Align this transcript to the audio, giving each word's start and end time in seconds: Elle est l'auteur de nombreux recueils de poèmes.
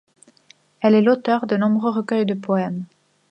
Elle 0.79 0.95
est 0.95 1.03
l'auteur 1.03 1.45
de 1.45 1.55
nombreux 1.57 1.91
recueils 1.91 2.25
de 2.25 2.33
poèmes. 2.33 2.85